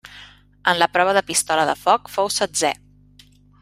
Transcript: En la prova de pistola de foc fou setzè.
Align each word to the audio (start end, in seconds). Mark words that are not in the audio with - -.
En 0.71 0.77
la 0.79 0.87
prova 0.95 1.13
de 1.19 1.23
pistola 1.29 1.69
de 1.71 1.77
foc 1.85 2.13
fou 2.17 2.35
setzè. 2.41 2.77